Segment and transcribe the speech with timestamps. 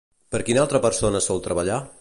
[0.35, 1.81] Per quina altra persona sol treballar?